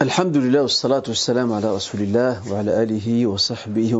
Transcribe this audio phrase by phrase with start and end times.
[0.00, 3.94] Alhamdulillah, wassalatu wassalam ala rasulillah wa ala alihi wa sahbihi.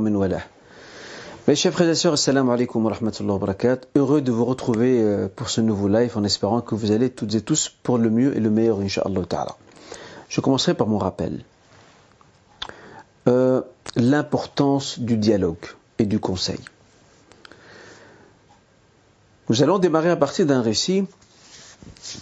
[1.46, 3.86] Mes chers frères et sœurs, assalamu alaikum wa rahmatullahi wa barakatuh.
[3.94, 7.36] Heureux de vous retrouver euh, pour ce nouveau live en espérant que vous allez toutes
[7.36, 9.56] et tous pour le mieux et le meilleur, inshallah ta'ala.
[10.28, 11.44] Je commencerai par mon rappel.
[13.28, 13.62] Euh,
[13.94, 15.64] L'importance du dialogue
[16.00, 16.58] et du conseil.
[19.48, 21.06] Nous allons démarrer à partir d'un récit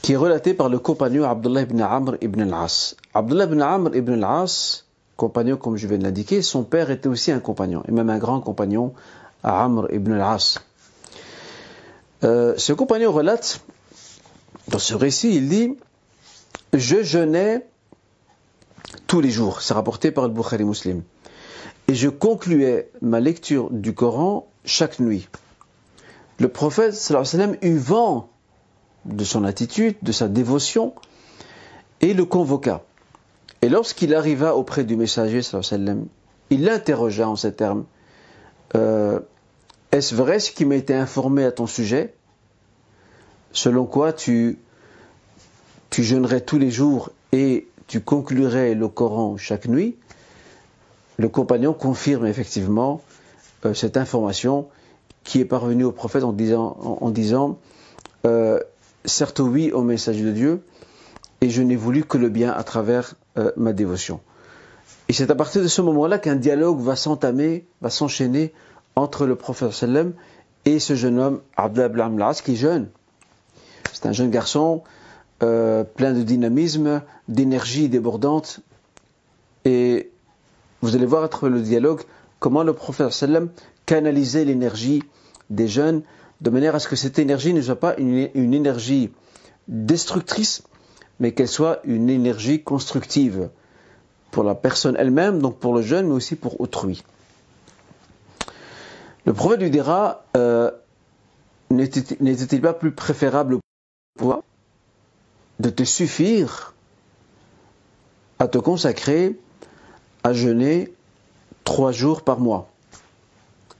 [0.02, 2.96] qui est relaté par le compagnon Abdullah ibn Amr ibn al-As.
[3.14, 4.84] Abdullah ibn Amr ibn al-As,
[5.16, 8.18] compagnon comme je viens de l'indiquer, son père était aussi un compagnon, et même un
[8.18, 8.94] grand compagnon,
[9.42, 10.58] Amr ibn al-As.
[12.24, 13.60] Euh, ce compagnon relate,
[14.68, 15.76] dans ce récit, il dit
[16.72, 17.66] Je jeûnais
[19.06, 21.02] tous les jours, c'est rapporté par le Bukhari Muslim,
[21.88, 25.28] et je concluais ma lecture du Coran chaque nuit.
[26.38, 28.28] Le prophète sallallahu alayhi wa sallam eut vent
[29.04, 30.94] de son attitude, de sa dévotion,
[32.00, 32.84] et le convoqua.
[33.62, 35.40] Et lorsqu'il arriva auprès du messager,
[36.50, 37.84] il l'interrogea en ces termes
[38.74, 39.20] euh,
[39.92, 42.14] Est-ce vrai ce qui m'a été informé à ton sujet?
[43.52, 44.58] Selon quoi tu,
[45.90, 49.96] tu jeûnerais tous les jours et tu conclurais le Coran chaque nuit?
[51.18, 53.02] Le compagnon confirme effectivement
[53.64, 54.66] euh, cette information
[55.24, 57.58] qui est parvenue au prophète en disant, en, disant
[58.26, 58.58] euh,
[59.04, 60.62] certes oui au message de Dieu,
[61.40, 64.20] et je n'ai voulu que le bien à travers euh, ma dévotion.
[65.08, 68.52] Et c'est à partir de ce moment-là qu'un dialogue va s'entamer, va s'enchaîner
[68.94, 70.12] entre le prophète sallam
[70.64, 72.88] et ce jeune homme, Abdullah ibn qui est jeune.
[73.92, 74.82] C'est un jeune garçon
[75.42, 78.60] euh, plein de dynamisme, d'énergie débordante.
[79.64, 80.10] Et
[80.80, 82.02] vous allez voir à travers le dialogue
[82.38, 83.48] comment le prophète sallam
[83.84, 85.02] canalisait l'énergie
[85.50, 86.02] des jeunes
[86.42, 89.12] de manière à ce que cette énergie ne soit pas une, énergie
[89.68, 90.64] destructrice,
[91.20, 93.48] mais qu'elle soit une énergie constructive
[94.32, 97.04] pour la personne elle-même, donc pour le jeune, mais aussi pour autrui.
[99.24, 100.72] Le prophète lui dira, euh,
[101.70, 103.58] n'était-il pas plus préférable
[104.18, 104.42] pour toi
[105.60, 106.74] de te suffire
[108.40, 109.38] à te consacrer
[110.24, 110.92] à jeûner
[111.62, 112.71] trois jours par mois?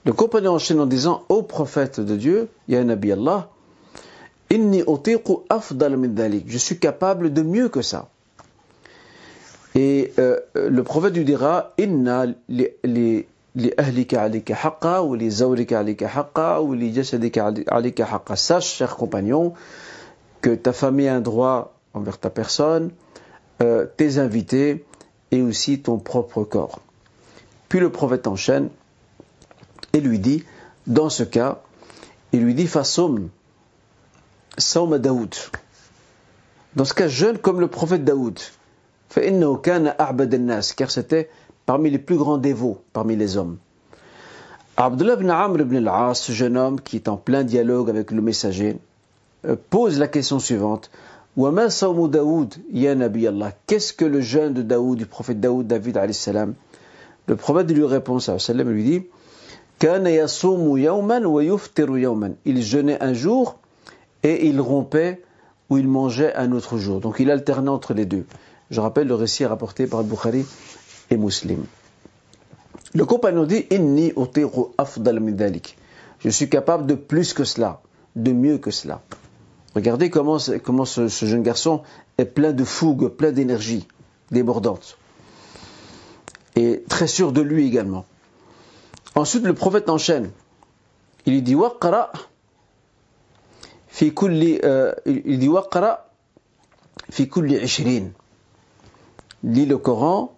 [0.04, 3.50] Le compagnon enchaîne en disant, ô prophète de Dieu, Ya Nabi Allah,
[4.50, 4.82] Inni
[5.48, 5.98] afdal
[6.46, 8.08] Je suis capable de mieux que ça.
[9.74, 13.24] Et euh, le prophète lui dira Inna li, li,
[13.54, 18.36] li ahlika alika haqqa, ou li zawrika alika haqqa, ou li jasadika haqqa.
[18.36, 19.54] Sache, cher compagnon,
[20.42, 22.90] que ta famille a un droit envers ta personne,
[23.62, 24.84] euh, tes invités
[25.30, 26.80] et aussi ton propre corps.
[27.70, 28.69] Puis le prophète enchaîne
[29.92, 30.44] et lui dit
[30.86, 31.60] Dans ce cas,
[32.32, 33.28] il lui dit Fasum
[34.58, 35.34] Saum Daoud.
[36.76, 38.38] Dans ce cas, jeune comme le prophète Daoud.
[40.76, 41.31] Car c'était
[41.66, 43.58] parmi les plus grands dévots parmi les hommes.
[44.76, 48.22] Abdullah ibn Amr ibn al-As, ce jeune homme qui est en plein dialogue avec le
[48.22, 48.78] messager,
[49.44, 50.91] euh, pose la question suivante.
[53.66, 56.54] Qu'est-ce que le jeûne de Daoud, du prophète Daoud, David salam?
[57.26, 59.04] Le prophète lui répond, sallam, lui dit
[62.44, 63.59] Il jeûnait un jour
[64.22, 65.22] et il rompait
[65.70, 67.00] ou il mangeait un autre jour.
[67.00, 68.25] Donc il alternait entre les deux.
[68.70, 70.47] Je rappelle le récit rapporté par Bukhari
[71.10, 71.65] et Muslim.
[72.94, 74.12] Le compagnon dit Inni
[74.78, 75.20] afdal
[76.20, 77.81] Je suis capable de plus que cela,
[78.14, 79.00] de mieux que cela.
[79.75, 81.82] Regardez comment, ce, jeune garçon
[82.19, 83.88] est plein de fougue, plein d'énergie
[84.31, 84.99] débordante.
[86.54, 88.04] Et très sûr de lui également.
[89.14, 90.30] Ensuite, le prophète enchaîne.
[91.26, 92.12] Il lui dit Waqra
[93.88, 96.08] fi kulli, euh, il dit Waqra
[97.10, 98.10] fi kulli ishrin.
[99.44, 100.34] Lis le Coran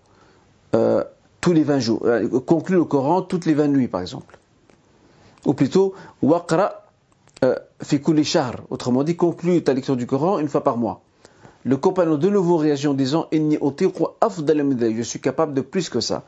[0.74, 1.04] euh,
[1.40, 2.00] tous les 20 jours.
[2.04, 4.38] Euh, conclut le Coran toutes les 20 nuits, par exemple.
[5.46, 6.86] Ou plutôt, Waqra
[7.44, 8.56] euh, fi kulli shahr.
[8.70, 11.02] Autrement dit, conclut ta lecture du Coran une fois par mois.
[11.64, 13.58] Le compagnon de nouveau réagit en disant Inni
[14.20, 16.24] afdal Je suis capable de plus que ça.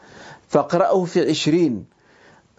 [0.49, 1.83] Faqra'ahu fi ishrin.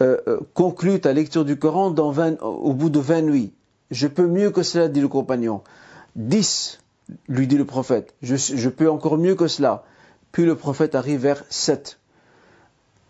[0.00, 0.06] 20
[0.54, 3.52] conclut ta lecture du Coran dans 20, au bout de 20 nuits
[3.90, 5.62] je peux mieux que cela, dit le compagnon.
[6.16, 6.80] Dix,
[7.28, 8.14] lui dit le prophète.
[8.22, 9.84] Je, peux encore mieux que cela.
[10.32, 11.98] Puis le prophète arrive vers sept.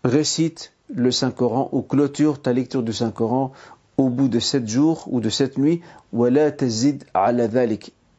[0.03, 3.51] Récite le Saint-Coran ou clôture ta lecture du Saint-Coran
[3.97, 5.81] au bout de sept jours ou de sept nuits.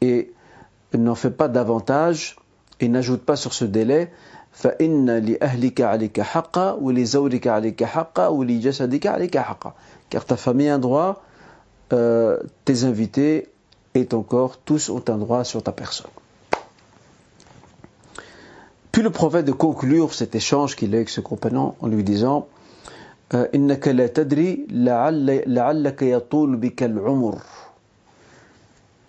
[0.03, 0.33] Et
[0.93, 2.37] n'en fais pas davantage
[2.81, 4.13] et n'ajoute pas sur ce délai.
[10.11, 11.23] Car ta famille a un droit
[11.93, 13.49] euh, tes invités
[13.95, 16.11] et ton corps, tous ont un droit sur ta personne.
[18.93, 22.47] Puis le prophète de conclure cet échange qu'il a avec ce compagnon en lui disant
[23.35, 23.47] euh,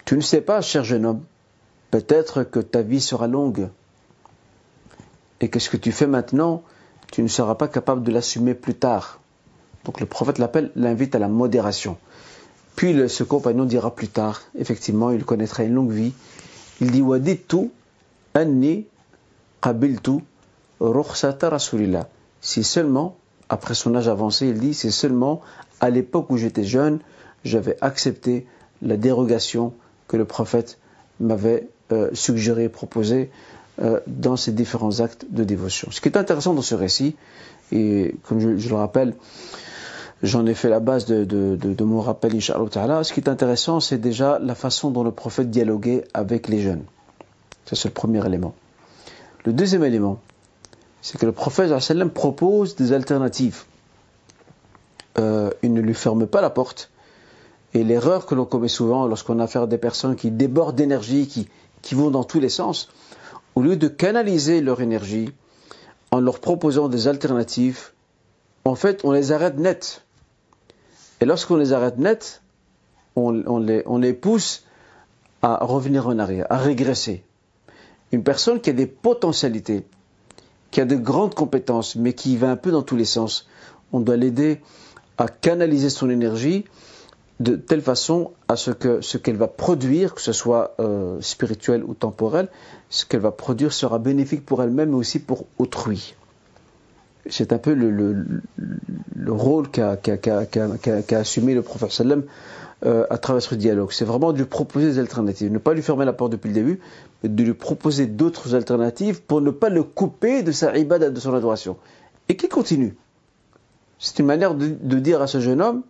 [0.06, 1.22] Tu ne sais pas, cher jeune homme,
[1.92, 3.70] peut-être que ta vie sera longue
[5.42, 6.64] et que ce que tu fais maintenant,
[7.12, 9.20] tu ne seras pas capable de l'assumer plus tard.
[9.84, 11.98] Donc le prophète l'appelle, l'invite à la modération.
[12.76, 16.14] Puis ce compagnon dira plus tard, effectivement, il connaîtra une longue vie.
[16.80, 17.70] Il dit Waditu
[18.34, 18.86] anni
[19.62, 20.20] qabiltu
[20.80, 22.08] rukhsata rasulillah.
[22.40, 23.18] Si seulement,
[23.50, 25.42] après son âge avancé, il dit, c'est seulement
[25.80, 27.00] à l'époque où j'étais jeune,
[27.44, 28.48] j'avais accepté
[28.82, 29.74] la dérogation
[30.08, 30.80] que le prophète
[31.20, 33.61] m'avait euh, suggéré, proposé euh,
[34.08, 35.90] dans ses différents actes de dévotion.
[35.92, 37.16] Ce qui est intéressant dans ce récit,
[37.72, 39.16] et comme je, le rappelle,
[40.24, 43.30] J'en ai fait la base de, de, de, de mon rappel, Inch'Allah Ce qui est
[43.30, 46.84] intéressant, c'est déjà la façon dont le prophète dialoguait avec les jeunes.
[47.66, 48.54] C'est le premier élément.
[49.46, 50.20] Le deuxième élément,
[51.02, 51.74] c'est que le prophète
[52.14, 53.64] propose des alternatives.
[55.18, 56.92] Euh, il ne lui ferme pas la porte.
[57.74, 61.28] Et l'erreur que l'on commet souvent lorsqu'on a affaire à des personnes qui débordent d'énergie,
[61.82, 62.90] qui vont dans tous les sens,
[63.56, 65.32] au lieu de canaliser leur énergie
[66.12, 67.92] en leur proposant des alternatives,
[68.66, 70.04] en fait, on les arrête net.
[71.20, 72.42] Et lorsqu'on les arrête net,
[73.16, 73.32] on,
[73.98, 74.64] les, pousse
[75.42, 77.24] à revenir en arrière, à régresser.
[78.12, 79.86] Une personne qui a des potentialités,
[80.70, 83.48] qui a de grandes compétences, mais qui va un peu dans tous les sens,
[83.92, 84.62] on doit l'aider
[85.18, 86.66] à canaliser son énergie
[87.42, 91.84] de telle façon à ce que ce qu'elle va produire, que ce soit euh, spirituel
[91.84, 92.48] ou temporel,
[92.90, 96.16] ce qu'elle va produire sera bénéfique pour elle-même, mais aussi pour autrui
[97.30, 98.26] c'est un peu le, le,
[99.16, 99.98] le rôle qu'a
[101.12, 102.24] assumé le prophète sallam
[102.84, 103.92] euh, à travers ce dialogue.
[103.92, 105.52] C'est vraiment de lui proposer des alternatives.
[105.52, 106.80] Ne pas lui fermer la porte depuis le début,
[107.22, 111.20] mais de lui proposer d'autres alternatives pour ne pas le couper de sa ibada, de
[111.20, 111.78] son adoration.
[112.28, 112.96] Et qu'il continue.
[114.00, 115.84] C'est une manière de, dire à ce jeune homme,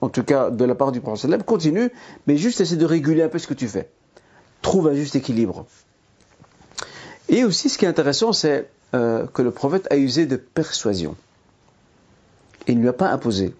[0.00, 1.90] en tout cas de la part du prophète continue,
[2.26, 3.88] mais juste essaie de réguler un peu ce que tu fais.
[4.62, 5.66] Trouve un juste équilibre.
[7.28, 11.16] Et aussi, ce qui est intéressant, c'est euh, que le prophète a usé de persuasion.
[12.66, 13.54] Il ne lui a pas imposé.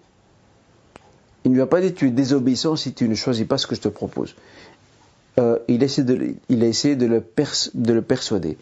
[1.43, 3.67] Il ne lui a pas dit tu es désobéissant si tu ne choisis pas ce
[3.67, 4.35] que je te propose.
[5.37, 8.57] Euh, il, a essayé de le persuader.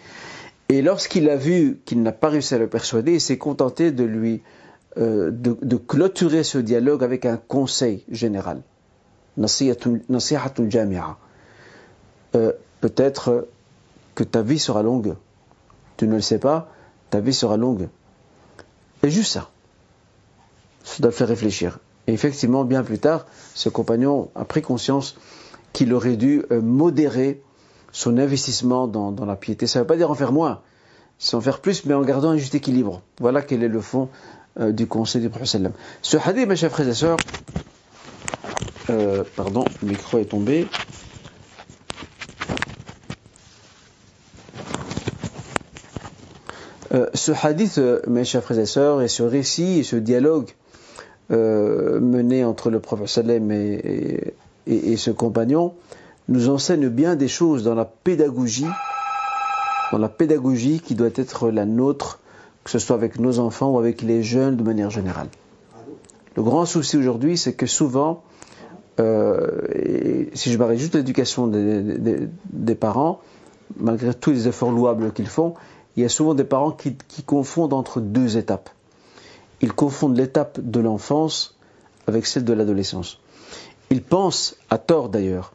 [0.70, 4.04] Et lorsqu'il a vu qu'il n'a pas réussi à le persuader, il s'est contenté de
[4.04, 4.42] lui
[4.98, 8.62] euh, de, clôturer ce dialogue avec un conseil général.
[10.70, 11.18] jami'a.
[12.36, 12.52] Euh,
[12.82, 13.48] Peut-être
[14.14, 15.16] que ta vie sera longue
[15.98, 16.70] tu ne le sais pas,
[17.10, 17.90] ta vie sera longue.
[19.04, 19.50] Et juste ça.
[20.84, 21.80] Ça doit faire réfléchir.
[22.08, 25.16] Et effectivement, bien plus tard, ce compagnon a pris conscience
[25.72, 27.42] qu'il aurait dû euh, modérer
[27.92, 29.68] son investissement dans, la piété.
[29.68, 30.62] Ça ne veut pas dire en faire moins,
[31.20, 33.02] c'est en faire plus, mais en gardant un juste équilibre.
[33.20, 34.10] Voilà quel est le fond
[34.60, 35.64] euh, du conseil du prophète.
[36.04, 37.18] Ce hadith, mes chers frères et sœurs,
[38.92, 40.68] euh, pardon, le micro est tombé.
[46.94, 50.52] Euh, ce hadith, mes chers frères et sœurs, et ce récit, et ce dialogue
[51.30, 54.36] mené entre le prophète et,
[54.68, 55.74] et, ce compagnon,
[56.28, 58.68] nous enseigne bien des choses dans la pédagogie,
[59.92, 62.20] dans la pédagogie qui doit être la nôtre,
[62.64, 65.28] que ce soit avec nos enfants ou avec les jeunes de manière générale.
[66.36, 68.24] Le grand souci aujourd'hui, c'est que souvent,
[68.98, 73.20] si je parlais juste l'éducation des, parents,
[73.78, 75.54] malgré tous les efforts louables qu'ils font,
[75.96, 78.70] il y a souvent des parents qui, confondent entre deux étapes.
[79.62, 81.58] Ils confondent l'étape de l'enfance
[82.08, 83.20] avec celle de l'adolescence.
[83.92, 85.54] Ils pensent, à tort d'ailleurs,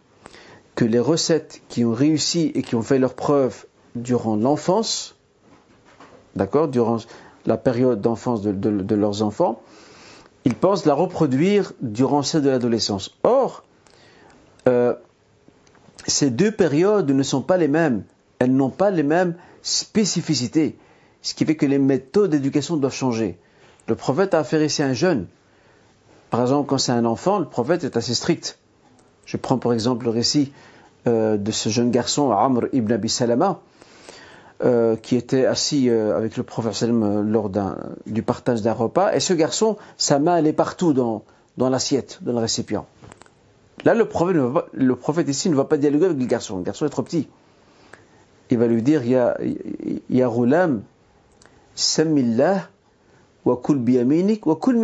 [0.76, 5.16] que les recettes qui ont réussi et qui ont fait leur preuve durant l'enfance,
[6.38, 6.97] d'accord, durant
[7.45, 9.61] la période d'enfance de, leurs enfants,
[10.45, 13.11] ils pensent la reproduire durant celle de l'adolescence.
[13.23, 13.64] Or,
[14.66, 14.95] euh,
[16.07, 18.04] ces deux périodes ne sont pas les mêmes.
[18.38, 20.78] Elles n'ont pas les mêmes spécificité,
[21.21, 23.38] ce qui fait que les méthodes d'éducation doivent changer.
[23.88, 25.26] Le prophète a affaire ici à un jeune.
[26.30, 28.59] Par exemple, quand c'est un enfant, le prophète est assez strict.
[29.26, 30.52] Je prends par exemple le récit
[31.07, 33.61] euh, de ce jeune garçon, Amr ibn Abi Salama,
[34.64, 37.50] euh, qui était assis euh, avec le prophète sallam lors
[38.06, 39.14] du partage d'un repas.
[39.14, 41.22] Et ce garçon, sa main, est partout dans,
[41.56, 42.86] dans l'assiette, dans le récipient.
[43.84, 44.06] Là, le
[44.96, 46.58] prophète, ici ne va pas dialoguer avec le garçon.
[46.58, 47.28] Le garçon est trop petit
[48.50, 49.36] il va lui dire Ya,
[50.08, 50.82] ya Ghulam,
[51.74, 52.68] Sammillah,
[53.44, 54.78] wa kul biyaminik, wa kul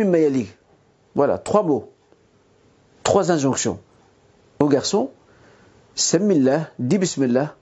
[1.15, 1.91] Voilà, trois mots,
[3.03, 3.79] trois injonctions.
[4.59, 5.09] Au garçon,
[5.95, 7.55] Sammillah, dis Bismillah,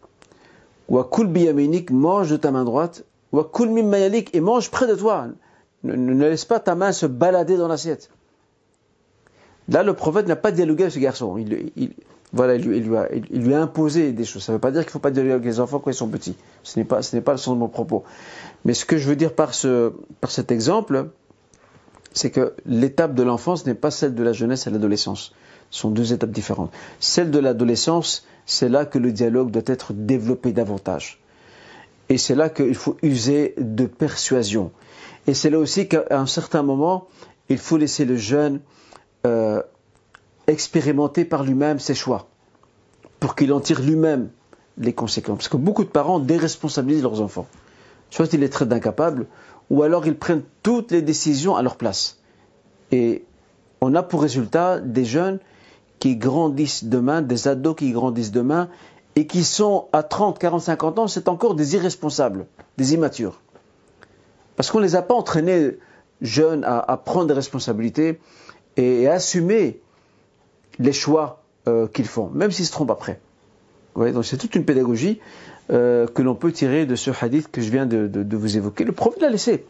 [0.94, 5.28] wa kul biyaminik, mange de ta main droite, et mange près de toi.
[5.84, 8.10] Ne, laisse pas ta main se balader dans l'assiette.
[9.70, 11.38] Là, le prophète n'a pas dialogué avec ce garçon.
[11.38, 11.94] Il,
[12.32, 14.44] voilà, il, lui a, il, lui a, imposé des choses.
[14.44, 15.96] Ça ne veut pas dire qu'il ne faut pas dialoguer avec les enfants quand ils
[15.96, 16.36] sont petits.
[16.62, 18.04] Ce n'est pas, ce n'est pas le sens de mon propos.
[18.64, 21.10] Mais ce que je veux dire par, ce, par cet exemple,
[22.14, 25.34] c'est que l'étape de l'enfance n'est pas celle de la jeunesse et l'adolescence.
[25.72, 26.72] Ce sont deux étapes différentes.
[27.00, 31.20] Celle de l'adolescence, c'est là que le dialogue doit être développé davantage.
[32.10, 34.72] Et c'est là qu'il faut user de persuasion.
[35.28, 37.08] Et c'est là aussi qu'à un certain moment,
[37.50, 38.60] il faut laisser le jeune
[39.26, 39.62] euh,
[40.48, 42.28] expérimenter par lui-même ses choix,
[43.20, 44.30] pour qu'il en tire lui-même
[44.78, 45.38] les conséquences.
[45.38, 47.48] Parce que beaucoup de parents déresponsabilisent leurs enfants.
[48.10, 49.28] Soit ils les traitent d'incapables,
[49.70, 52.20] ou alors ils prennent toutes les décisions à leur place.
[52.92, 53.24] Et
[53.82, 55.40] on a pour résultat des jeunes
[56.04, 58.68] qui grandissent demain, des ados qui grandissent demain,
[59.16, 62.46] et qui sont à 30, 40, 50 ans, c'est encore des irresponsables,
[62.78, 63.40] des immatures.
[64.58, 65.78] Parce qu'on ne les a pas entraînés
[66.20, 68.20] jeunes à, prendre des responsabilités
[68.76, 69.80] et, à assumer
[70.78, 73.22] les choix euh, qu'ils font, même s'ils se trompent après.
[73.96, 75.22] donc c'est toute une pédagogie
[75.72, 78.84] euh, que l'on peut tirer de ce hadith que je viens de, vous évoquer.
[78.84, 79.64] Le prophète l'a laissé.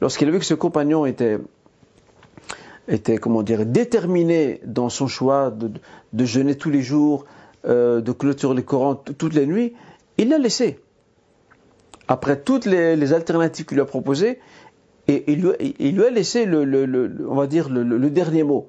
[0.00, 1.38] Lorsqu'il a vu que ce compagnon était,
[2.88, 7.24] était comment dire, déterminé dans son choix de, jeûner tous les jours,
[7.66, 9.74] euh, de clôturer les Corans toutes les nuits,
[10.18, 10.78] il l'a laissé.
[12.08, 14.38] Après toutes les, alternatives qu'il lui a proposées,
[15.06, 18.68] et il lui, a laissé, le, on va dire, le, dernier mot.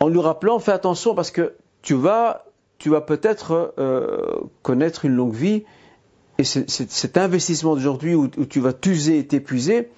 [0.00, 2.44] En lui rappelant, fais attention parce que tu vas
[2.78, 5.64] tu vas peut-être euh, connaître une longue vie
[6.38, 9.90] et cet investissement d'aujourd'hui où, tu vas t'user et t'épuiser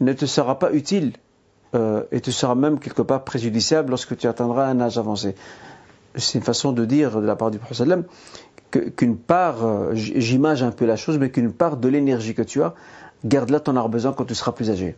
[0.00, 1.12] ne te sera pas utile
[1.74, 5.34] euh, et te sera même quelque part préjudiciable lorsque tu atteindras un âge avancé.
[6.14, 7.88] C'est une façon de dire de la part du prophète
[8.70, 12.62] qu'une part, euh, j'image un peu la chose, mais qu'une part de l'énergie que tu
[12.62, 12.74] as,
[13.24, 14.96] garde-la, tu en auras besoin quand tu seras plus âgé.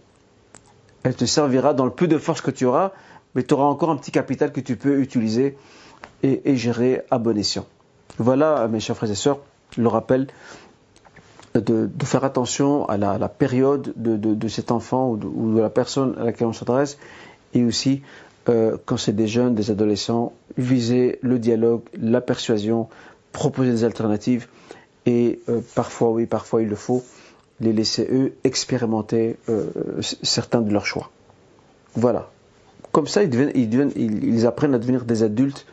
[1.02, 2.92] Elle te servira dans le peu de force que tu auras,
[3.34, 5.56] mais tu auras encore un petit capital que tu peux utiliser
[6.22, 7.66] et, gérer à bon escient.
[8.18, 9.38] Voilà, mes chers frères et sœurs,
[9.76, 10.26] le rappel
[11.54, 16.46] de, faire attention à la, période de, cet enfant ou, de, la personne à laquelle
[16.46, 16.98] on s'adresse,
[17.54, 18.02] et aussi
[18.48, 22.88] euh, quand c'est des jeunes, des adolescents, viser le dialogue, la persuasion,
[23.32, 24.48] proposer des alternatives,
[25.06, 27.02] et euh, parfois, oui, parfois il le faut,
[27.60, 29.66] les laisser eux expérimenter euh,
[30.22, 31.10] certains de leurs choix.
[31.94, 32.30] Voilà.
[32.92, 33.34] Comme ça, ils,
[33.94, 35.66] ils apprennent à devenir des adultes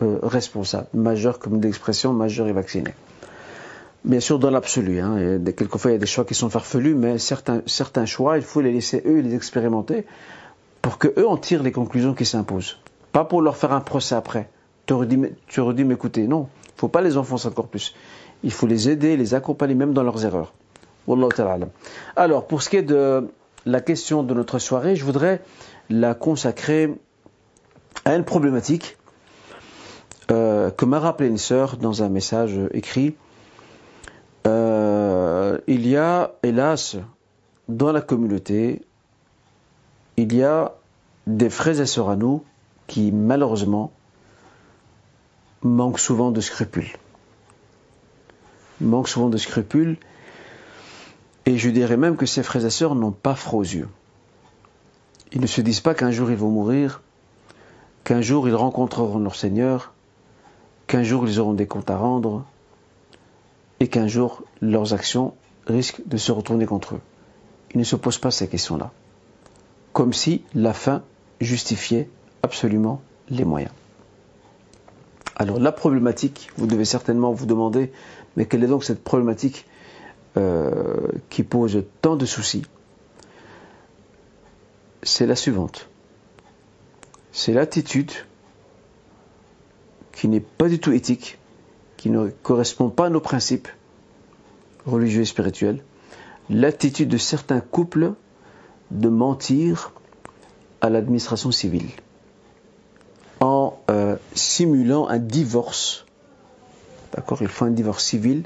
[0.00, 2.94] euh, responsable, majeur comme d'expression, majeur et vacciné.
[4.04, 5.00] Bien sûr, dans l'absolu.
[5.00, 8.44] Hein, quelquefois, il y a des choix qui sont farfelus, mais certains, certains choix, il
[8.44, 10.06] faut les laisser eux, les expérimenter,
[10.82, 12.78] pour que eux en tirent les conclusions qui s'imposent.
[13.12, 14.48] Pas pour leur faire un procès après.
[14.86, 16.26] Tu aurais dû, m'écouter.
[16.26, 17.94] Non, il ne faut pas les enfoncer encore plus.
[18.42, 20.54] Il faut les aider, les accompagner même dans leurs erreurs.
[22.16, 23.28] Alors, pour ce qui est de
[23.66, 25.42] la question de notre soirée, je voudrais
[25.90, 26.94] la consacrer
[28.04, 28.96] à une problématique
[30.30, 33.16] euh, que m'a rappelé une sœur dans un message écrit.
[34.48, 36.96] Euh, il y a, hélas,
[37.68, 38.82] dans la communauté,
[40.16, 40.74] il y a
[41.26, 42.42] des frères et sœurs à nous
[42.86, 43.92] qui, malheureusement,
[45.62, 46.96] manquent souvent de scrupules.
[48.80, 49.98] Manquent souvent de scrupules.
[51.44, 53.88] Et je dirais même que ces frères et sœurs n'ont pas froid aux yeux.
[55.32, 57.02] Ils ne se disent pas qu'un jour ils vont mourir,
[58.04, 59.92] qu'un jour ils rencontreront leur Seigneur,
[60.86, 62.44] qu'un jour ils auront des comptes à rendre
[63.80, 65.34] et qu'un jour leurs actions
[65.66, 67.00] risquent de se retourner contre eux.
[67.74, 68.90] Ils ne se posent pas ces questions-là.
[69.92, 71.02] Comme si la fin
[71.40, 72.08] justifiait
[72.42, 73.72] absolument les moyens.
[75.36, 77.92] Alors la problématique, vous devez certainement vous demander,
[78.36, 79.66] mais quelle est donc cette problématique
[80.36, 82.64] euh, qui pose tant de soucis?
[85.02, 85.88] C'est la suivante.
[87.30, 88.10] C'est l'attitude
[90.12, 91.38] qui n'est pas du tout éthique,
[91.98, 93.68] qui ne correspond pas à nos principes
[94.86, 95.84] religieux et spirituels,
[96.48, 98.14] l'attitude de certains couples
[98.90, 99.92] de mentir
[100.80, 101.90] à l'administration civile
[103.40, 106.06] en euh, simulant un divorce.
[107.14, 108.44] D'accord Ils font un divorce civil,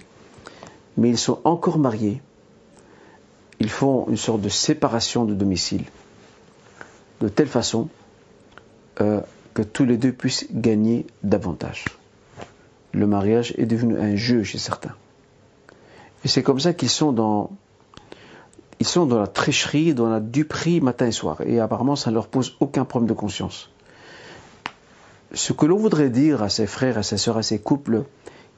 [0.96, 2.20] mais ils sont encore mariés.
[3.60, 5.84] Ils font une sorte de séparation de domicile,
[7.20, 7.88] de telle façon
[9.00, 9.20] euh,
[9.54, 11.84] que tous les deux puissent gagner davantage.
[12.92, 14.94] Le mariage est devenu un jeu chez certains.
[16.24, 17.50] Et c'est comme ça qu'ils sont dans,
[18.80, 21.40] ils sont dans la tricherie, dans la duperie matin et soir.
[21.42, 23.70] Et apparemment, ça ne leur pose aucun problème de conscience.
[25.32, 28.04] Ce que l'on voudrait dire à ses frères, à ses sœurs, à ses couples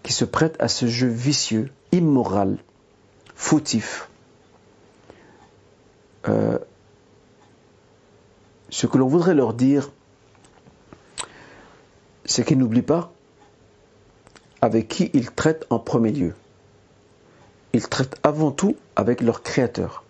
[0.02, 2.58] qui se prêtent à ce jeu vicieux, immoral,
[3.34, 4.10] fautif,
[6.28, 6.58] euh,
[8.70, 9.90] ce que l'on voudrait leur dire,
[12.24, 13.13] c'est qu'ils n'oublient pas
[14.64, 16.32] avec qui ils traitent en premier lieu.
[17.74, 20.04] Ils traitent avant tout avec leur Créateur,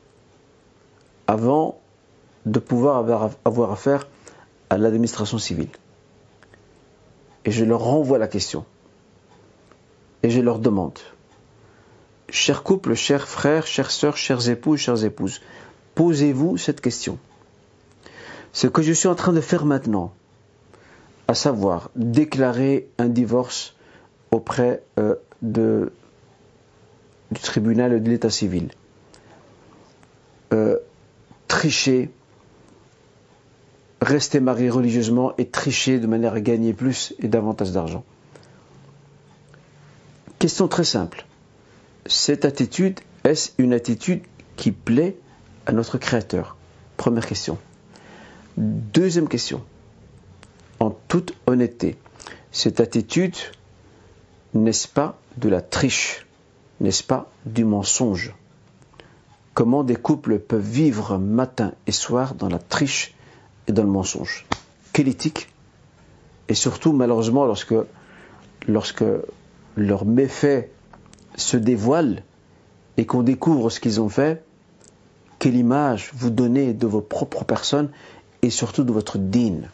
[1.27, 1.81] avant
[2.47, 2.99] de pouvoir
[3.45, 4.07] avoir, affaire
[4.71, 5.71] à l'administration civile.
[7.45, 8.65] Et je leur renvoie la question.
[10.23, 11.01] Et je leur demande,
[12.29, 15.41] chers couples, chers frères, chères sœurs, chers épouses, chères épouses,
[15.97, 17.19] posez-vous cette question.
[18.53, 20.15] Ce que je suis en train de faire maintenant,
[21.27, 23.75] à savoir déclarer un divorce
[24.31, 25.91] auprès euh, du
[27.41, 28.69] tribunal de l'état civil,
[30.53, 30.79] euh,
[31.49, 32.11] tricher,
[34.01, 38.05] rester marié religieusement et tricher de manière à gagner plus et davantage d'argent.
[40.39, 41.25] Question très simple.
[42.07, 44.23] Cette attitude, est-ce une attitude
[44.57, 45.17] qui plaît
[45.67, 46.57] à notre Créateur?
[46.97, 47.59] Première question.
[48.57, 49.63] Deuxième question.
[50.81, 51.97] En toute honnêteté,
[52.53, 53.37] cette attitude,
[54.55, 56.27] n'est-ce pas de la triche?
[56.81, 58.35] N'est-ce pas du mensonge?
[59.53, 63.15] Comment des couples peuvent vivre matin et soir dans la triche
[63.69, 64.47] et dans le mensonge?
[64.93, 65.49] Quelle éthique?
[66.49, 67.75] Et surtout, malheureusement, lorsque,
[68.67, 69.05] lorsque
[69.77, 70.71] leurs méfaits
[71.37, 72.23] se dévoilent
[72.97, 74.45] et qu'on découvre ce qu'ils ont fait,
[75.39, 77.91] quelle image vous donnez de vos propres personnes
[78.43, 79.69] et surtout de votre dîne,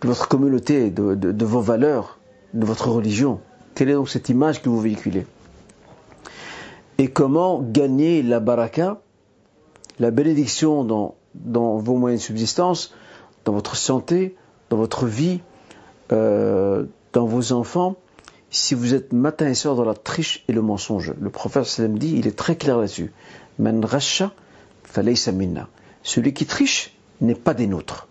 [0.00, 2.18] de votre communauté, de, vos valeurs,
[2.54, 3.40] de votre religion.
[3.74, 5.26] Quelle est donc cette image que vous véhiculez?
[6.98, 9.00] Et comment gagner la baraka
[9.98, 11.14] la bénédiction dans,
[11.76, 12.94] vos moyens de subsistance,
[13.44, 14.34] dans votre santé,
[14.70, 15.40] dans votre vie,
[16.10, 17.96] euh, dans vos enfants,
[18.48, 21.12] si vous êtes matin et soir dans la triche et le mensonge?
[21.20, 23.12] Le prophète sallam dit, il est très clair là-dessus.
[23.58, 24.32] Man rasha.
[26.02, 28.08] Celui qui triche n'est pas des nôtres.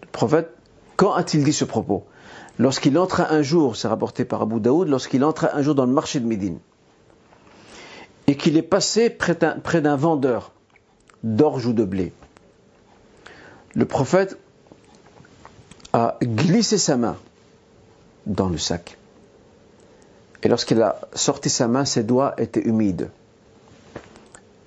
[0.00, 0.56] Le prophète,
[1.02, 2.04] quand a-t-il dit ce propos?
[2.60, 5.90] Lorsqu'il entra un jour, c'est rapporté par Abu Daoud, lorsqu'il entra un jour dans le
[5.90, 6.60] marché de Médine
[8.28, 10.52] et qu'il est passé près d'un vendeur
[11.24, 12.12] d'orge ou de blé.
[13.74, 14.38] Le prophète
[15.92, 17.16] a glissé sa main
[18.26, 18.96] dans le sac.
[20.44, 23.10] Et lorsqu'il a sorti sa main, ses doigts étaient humides.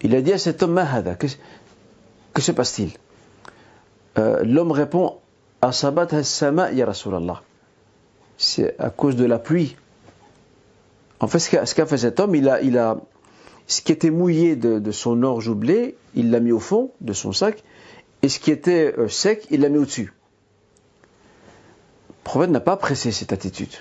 [0.02, 1.28] Il a dit à cet homme, Mahada, que,
[2.42, 2.92] se passe-t-il?
[4.18, 5.20] Euh, L'homme répond,
[5.66, 6.70] Asabat sama.
[8.38, 9.76] C'est à cause de la pluie.
[11.20, 12.98] En fait, ce qu'a fait cet homme, il a,
[13.68, 17.14] ce qui était mouillé de, son orge ou blé, il l'a mis au fond de
[17.14, 17.64] son sac,
[18.22, 20.14] et ce qui était euh, sec, il l'a mis au-dessus.
[22.10, 23.74] Le prophète n'a pas apprécié cette attitude,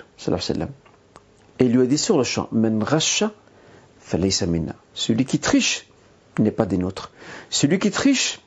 [1.58, 3.32] et il lui a dit sur le champ, Men rasha
[4.94, 5.88] Celui qui triche
[6.38, 7.12] n'est pas des nôtres.
[7.50, 8.40] Celui qui triche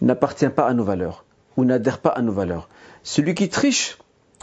[0.00, 1.24] n'appartient pas à nos valeurs,
[1.56, 2.68] ou n'adhère pas à nos valeurs.
[3.04, 3.98] Celui qui triche,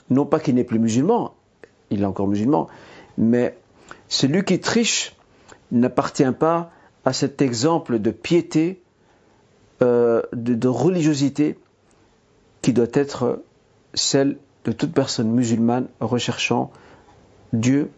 [0.09, 1.33] non pas qu'il n'est plus musulman,
[1.89, 2.67] il est encore musulman,
[3.17, 3.57] mais
[4.07, 5.15] celui qui triche
[5.71, 6.71] n'appartient pas
[7.03, 8.81] à cet exemple de piété,
[9.81, 11.57] euh, de, religiosité
[12.61, 13.41] qui doit être
[13.95, 16.71] celle de toute personne musulmane recherchant
[17.53, 17.89] Dieu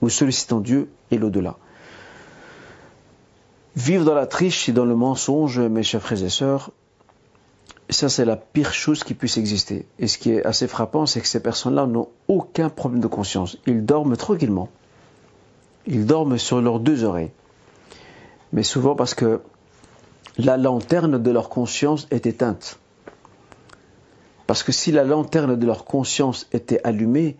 [0.00, 1.58] ou sollicitant Dieu et l'au-delà.
[3.76, 6.70] Vivre dans la triche et dans le mensonge, mes chers frères et sœurs,
[7.92, 9.86] ça c'est la pire chose qui puisse exister.
[9.98, 13.58] Et ce qui est assez frappant, c'est que ces personnes-là n'ont aucun problème de conscience.
[13.66, 14.68] Ils dorment tranquillement.
[15.86, 17.30] Ils dorment sur leurs deux oreilles.
[18.52, 19.40] Mais souvent parce que
[20.38, 22.78] la lanterne de leur conscience est éteinte.
[24.46, 27.36] Parce que si la lanterne de leur conscience était allumée,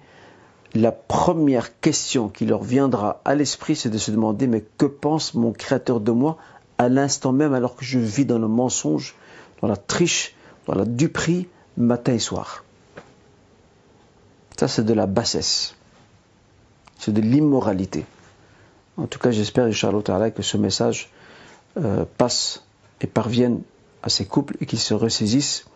[0.75, 5.35] la première question qui leur viendra à l'esprit, c'est de se demander, mais que pense
[5.35, 6.39] mon Créateur de moi
[6.79, 9.15] à l'instant même alors que je vis dans le mensonge,
[9.61, 10.35] dans la triche,
[10.67, 12.65] dans la duperie, matin et soir.
[14.59, 15.75] Ça, c'est de la bassesse.
[16.99, 18.05] C'est de l'immoralité.
[18.97, 21.11] En tout cas, j'espère, Inch'Allah, que ce message
[21.79, 22.63] euh, passe
[23.01, 23.63] et parvienne
[24.03, 25.67] à ces couples et qu'ils se ressaisissent.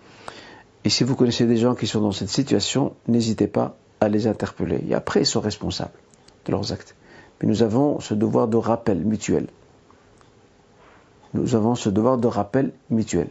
[0.84, 4.26] Et si vous connaissez des gens qui sont dans cette situation, n'hésitez pas à les
[4.26, 4.84] interpeller.
[4.88, 5.98] Et après, ils sont responsables
[6.44, 6.94] de leurs actes.
[7.40, 9.48] Mais nous avons ce devoir de rappel mutuel.
[11.34, 13.28] Nous avons ce devoir de rappel mutuel.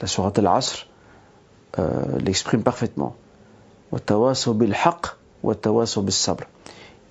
[0.00, 0.88] La Surat al-Asr
[1.78, 3.16] euh, l'exprime parfaitement.
[3.92, 3.98] ils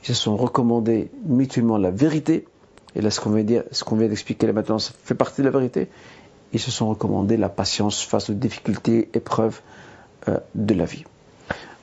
[0.04, 2.46] se sont recommandés mutuellement la vérité,
[2.96, 5.41] et là ce qu'on vient, dire, ce qu'on vient d'expliquer là maintenant, ça fait partie
[5.41, 5.89] de la vérité,
[6.54, 9.62] ils se sont recommandés la patience face aux difficultés, épreuves
[10.28, 11.06] euh, de la vie.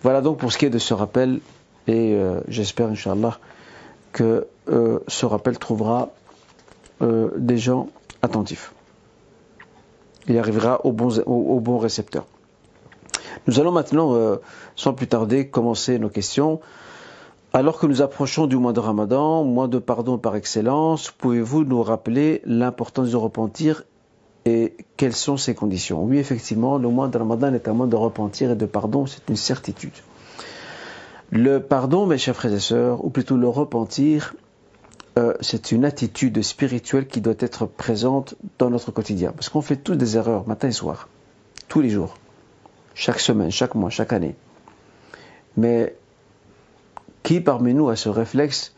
[0.03, 1.41] Voilà donc pour ce qui est de ce rappel,
[1.89, 3.39] et euh, j'espère, Inch'Allah,
[4.13, 4.47] que
[5.09, 6.11] ce rappel trouvera
[7.01, 7.89] des gens
[8.23, 8.73] attentifs.
[10.29, 12.27] Il arrivera au bon, récepteur.
[13.47, 14.37] Nous allons maintenant, euh,
[14.77, 16.61] sans plus tarder, commencer nos questions.
[17.55, 21.83] Alors que nous approchons du mois de Ramadan, mois de pardon par excellence, pouvez-vous nous
[21.83, 23.85] rappeler l'importance de repentir
[24.45, 26.05] et quelles sont ses conditions?
[26.05, 29.27] Oui, effectivement, le mois de Ramadan est un mois de repentir et de pardon, c'est
[29.31, 29.93] une certitude.
[31.31, 34.35] Le pardon, mes chers frères et sœurs, ou plutôt le repentir,
[35.19, 39.33] euh, c'est une attitude spirituelle qui doit être présente dans notre quotidien.
[39.33, 41.09] Parce qu'on fait tous des erreurs, matin et soir,
[41.67, 42.17] tous les jours,
[42.95, 44.37] chaque semaine, chaque mois, chaque année.
[45.57, 45.97] Mais
[47.25, 48.75] qui parmi nous a ce réflexe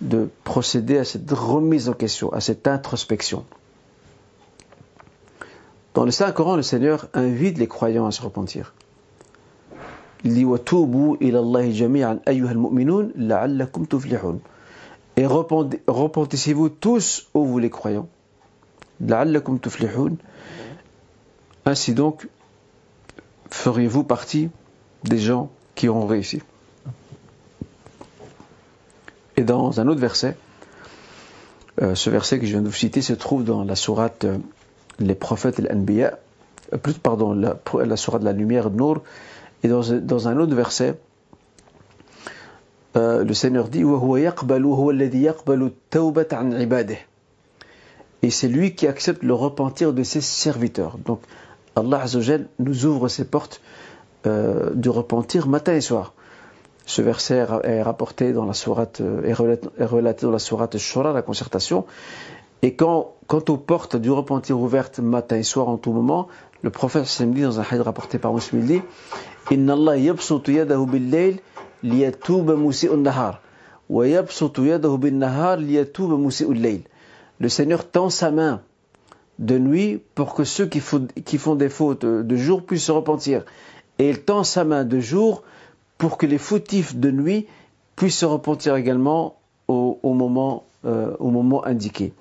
[0.00, 3.44] de procéder à cette remise en question, à cette introspection?
[5.92, 8.72] Dans le Saint-Coran, le Seigneur invite les croyants à se repentir.
[10.24, 10.46] Il dit
[15.16, 18.08] Et repentissez-vous tous, ô vous les croyants.
[21.66, 22.28] Ainsi donc,
[23.50, 24.50] feriez-vous partie
[25.04, 26.42] des gens qui auront réussi.
[29.36, 30.36] Et dans un autre verset,
[31.82, 34.38] euh, ce verset que je viens de vous citer se trouve dans la sourate euh,
[35.00, 36.18] Les prophètes et l'Anbiya,
[36.72, 39.02] euh, plus pardon, la, la sourate de la lumière Nour,
[39.64, 40.96] et dans un autre verset,
[42.94, 43.84] le Seigneur dit
[48.22, 50.98] Et c'est lui qui accepte le repentir de ses serviteurs.
[50.98, 51.20] Donc
[51.76, 53.60] Allah Azzawajal nous ouvre ses portes
[54.26, 56.14] euh, du repentir matin et soir.
[56.86, 61.22] Ce verset est rapporté dans la sourate, euh, est relaté dans la sourate Shura, la
[61.22, 61.84] concertation.
[62.62, 66.28] Et quand, quant aux portes du repentir ouvertes matin et soir en tout moment,
[66.62, 68.82] le prophète dit dans un hadith rapporté par Muslim, dit
[69.50, 71.40] Inna Allah yabsutu yadahu bil-layl
[77.40, 78.62] Le Seigneur tend sa main
[79.38, 83.44] de nuit pour que ceux qui font, des fautes de jour puissent se repentir.
[83.98, 85.42] Et il tend sa main de jour
[85.98, 87.46] pour que les fautifs de nuit
[87.96, 89.36] puissent se repentir également
[89.68, 92.14] au, moment, euh, moment indiqué.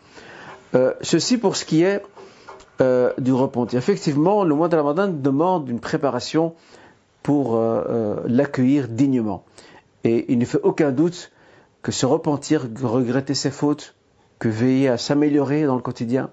[0.76, 2.04] Euh, ceci pour ce qui est
[2.82, 3.80] euh, du repentir.
[3.80, 6.54] Effectivement, le mois de Ramadan demande une préparation
[7.21, 7.58] pour
[8.26, 9.45] l'accueillir dignement.
[10.04, 11.32] Et il ne fait aucun doute
[11.82, 13.96] que se repentir, regretter ses fautes,
[14.39, 16.30] que veiller à s'améliorer dans le quotidien,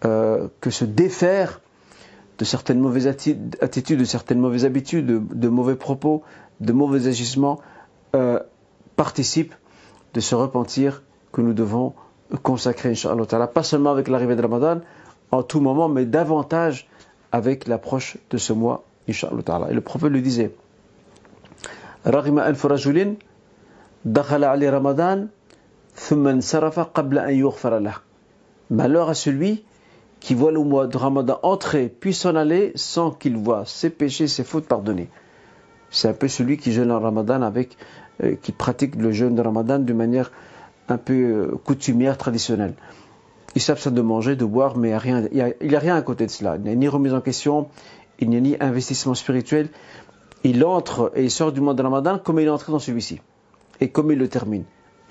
[0.00, 1.60] que se défaire
[2.38, 6.22] de certaines mauvaises attitudes, de certaines mauvaises habitudes, de mauvais propos,
[6.60, 7.60] de mauvais agissements
[8.14, 8.40] euh,
[8.96, 9.54] participent
[10.14, 11.02] de ce repentir
[11.32, 11.94] que nous devons
[12.42, 14.80] consacrer, Inch'Allah, pas seulement avec l'arrivée de Ramadan,
[15.30, 16.88] en tout moment, mais davantage
[17.32, 19.68] avec l'approche de ce mois, Inch'Allah.
[19.70, 20.54] Et le prophète le disait,
[24.68, 25.26] Ramadan,
[28.70, 29.64] Malheur à celui
[30.20, 34.26] qui voit le mois de Ramadan entrer puis s'en aller sans qu'il voit ses péchés,
[34.26, 35.08] ses fautes pardonnées.
[35.90, 37.76] C'est un peu celui qui jeûne en Ramadan avec,
[38.22, 40.32] euh, qui pratique le jeûne de Ramadan d'une manière
[40.88, 42.74] un peu euh, coutumière, traditionnelle.
[43.54, 44.96] Ils ça de manger, de boire, mais
[45.32, 46.56] il n'y a, rien à côté de cela.
[46.56, 47.68] Il n'y a ni remise en question,
[48.18, 49.68] il n'y a ni investissement spirituel.
[50.44, 53.20] Il entre et il sort du mois de Ramadan comme il est entré dans celui-ci.
[53.80, 54.64] Et comme il le termine.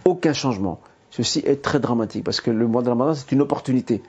[0.06, 0.80] Aucun changement.
[1.10, 4.02] Ceci est très dramatique parce que le mois de Ramadan, c'est une opportunité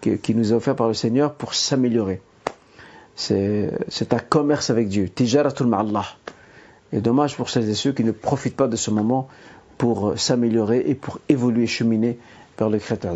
[0.00, 2.20] qui nous est offerte par le Seigneur pour s'améliorer.
[3.14, 5.08] C'est un commerce avec Dieu.
[5.08, 6.06] Tijaratul ma'allah.
[6.92, 9.28] Et dommage pour celles et ceux qui ne profitent pas de ce moment
[9.78, 12.18] pour s'améliorer et pour évoluer, cheminer
[12.58, 13.14] vers le Créateur.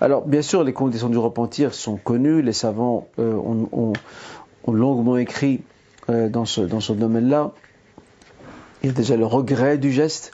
[0.00, 2.42] Alors, bien sûr, les conditions du repentir sont connues.
[2.42, 3.92] Les savants euh, ont,
[4.68, 5.62] longuement écrit
[6.10, 7.52] euh, dans ce, dans ce domaine-là.
[8.82, 10.32] Il y a déjà le regret du geste.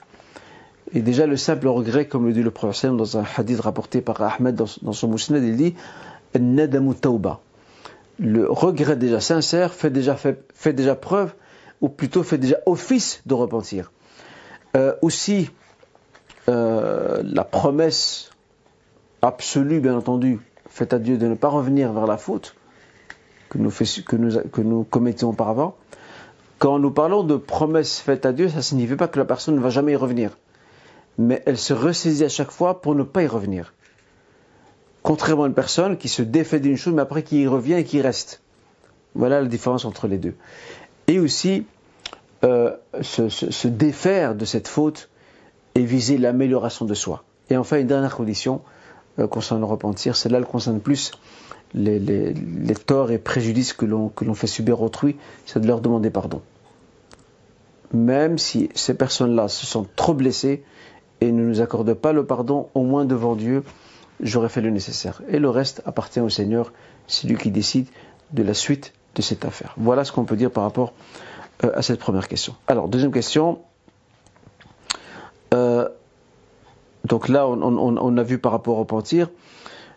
[0.93, 4.19] Et déjà le simple regret, comme le dit le prophète dans un hadith rapporté par
[4.21, 5.75] Ahmed dans, son mousnad, il dit
[6.39, 7.41] «Nadamu tauba»
[8.19, 11.33] le regret déjà sincère fait déjà, fait, déjà preuve,
[11.81, 13.91] ou plutôt fait déjà office de repentir.
[14.75, 15.49] Euh, aussi,
[16.49, 18.31] euh, la promesse
[19.21, 22.55] absolue, bien entendu, faite à Dieu de ne pas revenir vers la faute
[23.49, 25.75] que nous, que nous, que nous commettions auparavant.
[26.59, 29.55] Quand nous parlons de promesse faite à Dieu, ça ne signifie pas que la personne
[29.55, 30.37] ne va jamais y revenir.
[31.17, 33.73] Mais elle se ressaisit à chaque fois pour ne pas y revenir.
[35.03, 37.83] Contrairement à une personne qui se défait d'une chose, mais après qui y revient et
[37.83, 38.41] qui reste.
[39.15, 40.35] Voilà la différence entre les deux.
[41.07, 41.65] Et aussi,
[42.43, 45.09] euh, se, défaire de cette faute
[45.75, 47.23] et viser l'amélioration de soi.
[47.49, 48.61] Et enfin, une dernière condition
[49.17, 51.11] euh, concernant le repentir, celle-là elle concerne plus
[51.73, 52.33] les,
[52.85, 56.41] torts et préjudices que l'on fait subir autrui, c'est de leur demander pardon.
[57.93, 60.63] Même si ces personnes-là se sentent trop blessées,
[61.21, 63.63] et ne nous accorde pas le pardon, au moins devant Dieu,
[64.21, 65.21] j'aurais fait le nécessaire.
[65.29, 66.71] Et le reste appartient au Seigneur,
[67.07, 67.87] c'est lui qui décide
[68.31, 69.73] de la suite de cette affaire.
[69.77, 70.93] Voilà ce qu'on peut dire par rapport
[71.63, 72.55] euh, à cette première question.
[72.67, 73.59] Alors, deuxième question.
[75.53, 75.89] Euh,
[77.05, 79.29] donc là, on, a vu par rapport au repentir.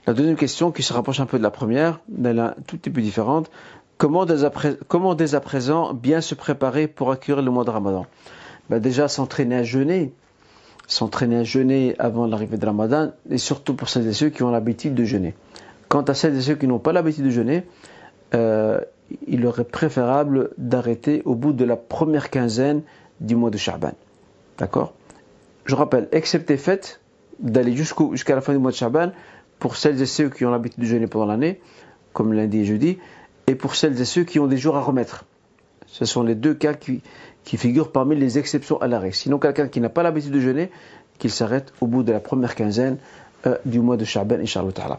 [0.07, 2.77] La deuxième question, qui se rapproche un peu de la première, elle est un tout
[2.77, 3.51] petit peu différente.
[3.99, 8.07] Comment dès, à, présent bien se préparer pour accueillir le mois de Ramadan?
[8.69, 10.12] Ben Déjà, s'entraîner à jeûner.
[10.88, 14.51] S'entraîner à jeûner avant l'arrivée de Ramadan, et surtout pour celles et ceux qui ont
[14.51, 15.35] l'habitude de jeûner.
[15.88, 17.65] Quant à celles et ceux qui n'ont pas l'habitude de jeûner,
[18.35, 18.81] euh,
[19.29, 22.83] il aurait préférable d'arrêter au bout de la première quinzaine
[23.21, 23.93] du mois de Sha'ban.
[24.59, 24.95] D'accord?
[25.65, 27.01] Je rappelle, excepté fait
[27.38, 29.12] d'aller jusqu'à la fin du mois de Sha'ban,
[29.62, 31.61] pour celles et ceux qui ont l'habitude de jeûner pendant l'année,
[32.12, 32.98] comme lundi et jeudi,
[33.46, 35.25] et pour celles et ceux qui ont des jours à remettre.
[35.87, 37.01] Ce sont les deux cas qui,
[37.44, 39.12] figurent parmi les exceptions à l'arrêt.
[39.12, 40.72] Sinon, quelqu'un qui n'a pas l'habitude de jeûner,
[41.20, 42.96] qu'il s'arrête au bout de la première quinzaine
[43.46, 44.98] euh, du mois de Sha'ban, Inch'Allah.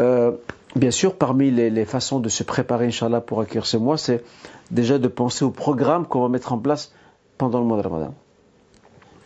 [0.00, 0.32] Euh,
[0.76, 4.24] bien sûr, parmi les, façons de se préparer, Inch'Allah, pour accueillir ce mois, c'est
[4.70, 6.94] déjà de penser au programme qu'on va mettre en place
[7.36, 8.14] pendant le mois de Ramadan.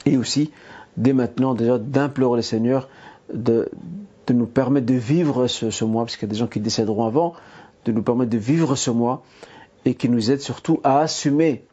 [0.04, 0.50] Et aussi,
[0.96, 2.88] dès maintenant, déjà d'implorer le Seigneur
[3.32, 3.68] de,
[4.32, 7.34] nous permettre de vivre ce, mois, parce qu'il y a des gens qui décéderont avant,
[7.84, 9.22] de nous permettre de vivre ce mois
[9.84, 11.64] et qui nous aide surtout à assumer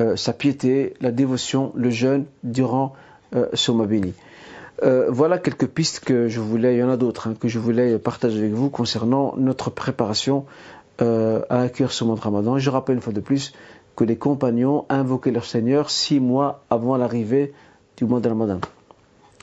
[0.00, 2.92] euh, sa piété, la dévotion, le jeûne durant
[3.34, 4.14] euh, ce mois béni.
[4.82, 7.58] Euh, voilà quelques pistes que je voulais, il y en a d'autres, hein, que je
[7.58, 10.44] voulais partager avec vous concernant notre préparation
[10.98, 12.56] à accueillir ce mois de Ramadan.
[12.56, 13.52] je rappelle une fois de plus
[13.96, 17.52] que les compagnons invoquaient leur Seigneur six mois avant l'arrivée
[17.98, 18.60] du mois de Ramadan.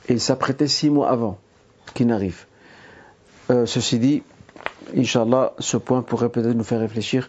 [0.08, 1.38] Ils s'apprêtaient six mois avant
[1.92, 2.46] qu'il n'arrive.
[3.50, 4.22] Euh, ceci dit,
[4.96, 7.28] Inch'Allah, ce point pourrait peut-être nous faire réfléchir,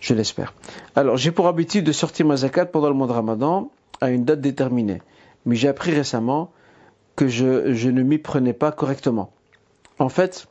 [0.00, 0.54] je l'espère.
[0.96, 4.24] Alors, j'ai pour habitude de sortir ma zakat pendant le mois de Ramadan à une
[4.24, 5.02] date déterminée.
[5.46, 6.52] Mais j'ai appris récemment
[7.16, 9.32] que je, ne m'y prenais pas correctement.
[9.98, 10.46] En fait,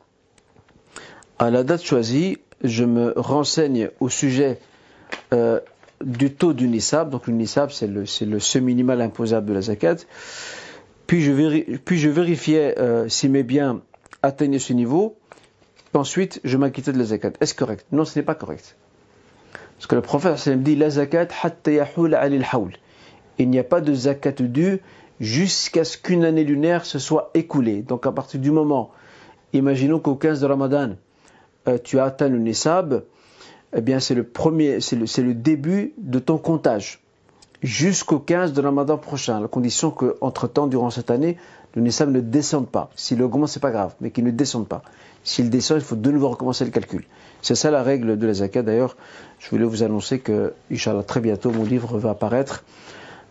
[1.38, 4.58] à la date choisie, je me renseigne au sujet
[5.32, 5.60] euh,
[6.04, 7.10] du taux du nisab.
[7.10, 9.96] Donc le nisab, c'est le, le seuil minimal imposable de la zakat.
[11.10, 13.80] Puis je, vérifiais euh, si mes biens
[14.22, 15.16] atteignaient ce niveau.
[15.92, 17.32] Ensuite, je m'acquittais de la zakat.
[17.40, 17.84] Est-ce correct?
[17.90, 18.76] Non, ce n'est pas correct.
[19.76, 21.26] Parce que le prophète dit la zakat
[21.66, 24.78] Il n'y a pas de zakat due
[25.18, 27.82] jusqu'à ce qu'une année lunaire se soit écoulée.
[27.82, 28.92] Donc à partir du moment,
[29.52, 30.90] imaginons qu'au 15 de Ramadan,
[31.66, 33.02] euh, tu as atteint le Nisab,
[33.74, 37.02] eh bien c'est le premier, c'est le, début de ton comptage.
[37.62, 41.36] Jusqu'au 15 de Ramadan prochain, à la condition qu'entre temps, durant cette année,
[41.74, 42.90] le Nisab ne descende pas.
[42.96, 44.82] S'il augmente, c'est pas grave, mais qu'il ne descende pas.
[45.24, 47.04] S'il descend, il faut de nouveau recommencer le calcul.
[47.42, 48.62] C'est ça la règle de la zakat.
[48.62, 48.96] D'ailleurs,
[49.38, 52.64] je voulais vous annoncer que, Inch'Allah, très bientôt, mon livre va apparaître.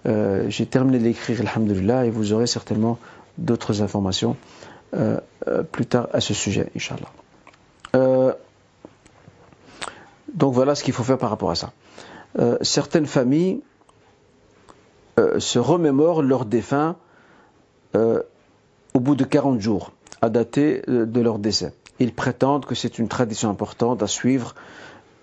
[0.05, 2.99] Euh, j'ai terminé d'écrire, alhamdulillah, et vous aurez certainement
[3.39, 4.37] d'autres informations
[4.95, 7.09] euh, euh, plus tard à ce sujet, Inch'Allah.
[10.33, 11.71] donc voilà ce qu'il faut faire par rapport à ça.
[12.61, 13.61] certaines familles
[15.39, 16.95] se remémorent leurs défunts
[17.93, 21.73] au bout de 40 jours, à dater de leur décès.
[21.99, 24.55] Ils prétendent que c'est une tradition importante à suivre.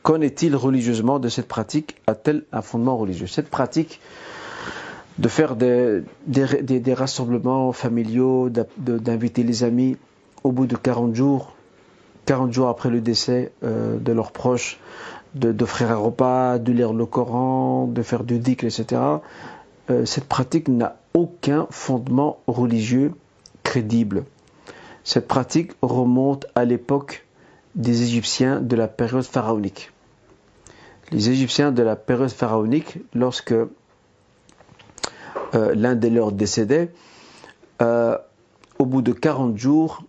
[0.02, 1.96] Qu'en est-il religieusement de cette pratique?
[2.06, 3.26] A-t-elle un fondement religieux?
[3.26, 4.00] Cette pratique
[5.18, 6.04] de faire des,
[6.94, 9.96] rassemblements familiaux, d'inviter les amis
[10.44, 11.54] au bout de 40 jours,
[12.26, 14.78] 40 jours après le décès euh, de leurs proches,
[15.34, 19.00] d'offrir un repas, de lire le Coran, de faire du dhikr, etc.
[19.90, 23.12] Euh, cette pratique n'a aucun fondement religieux
[23.62, 24.24] crédible.
[25.04, 27.26] Cette pratique remonte à l'époque
[27.74, 29.92] des Égyptiens de la période pharaonique.
[31.12, 33.68] Les Égyptiens de la période pharaonique, lorsque euh,
[35.54, 36.90] l'un des leurs décédait,
[37.80, 38.18] euh,
[38.78, 40.02] au bout de 40 jours,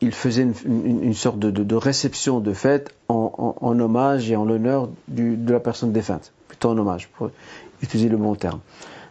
[0.00, 5.60] il faisait une, sorte de, réception de fête en, hommage et en l'honneur de la
[5.60, 7.30] personne défunte, plutôt en hommage, pour
[7.82, 8.60] utiliser le bon terme.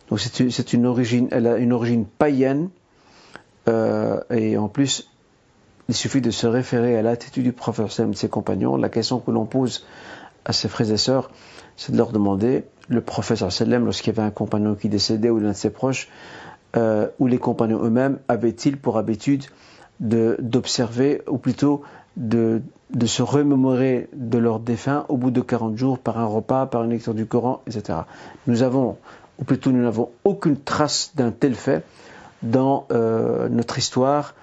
[0.10, 2.70] Donc c'est une origine, elle a une origine païenne,
[3.68, 5.10] euh, et en plus,
[5.88, 8.76] il suffit de se référer à l'attitude du prophète et de ses compagnons.
[8.76, 9.86] La question que l'on pose
[10.46, 11.30] à ses frères et sœurs,
[11.78, 15.50] c'est de leur demander, le prophète lorsqu'il y avait un compagnon qui décédait ou l'un
[15.50, 16.10] de ses proches,
[16.76, 19.46] euh, ou les compagnons eux-mêmes, avaient-ils pour habitude
[20.00, 21.82] d'observer, ou plutôt
[22.16, 22.62] de,
[22.94, 26.84] de, se remémorer de leur défunt au bout de 40 jours par un repas, par
[26.84, 28.00] une lecture du Coran, etc.
[28.48, 28.98] Nous avons,
[29.40, 31.84] ou plutôt nous n'avons aucune trace d'un tel fait
[32.44, 34.36] dans euh, notre histoire,